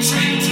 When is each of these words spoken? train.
train. 0.00 0.47